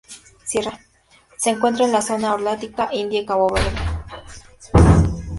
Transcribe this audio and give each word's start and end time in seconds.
Se 1.37 1.51
encuentra 1.51 1.85
en 1.85 1.91
la 1.91 2.01
zona 2.01 2.33
holártica, 2.33 2.89
India 2.91 3.21
y 3.21 3.25
Cabo 3.27 3.49
Verde. 3.53 5.21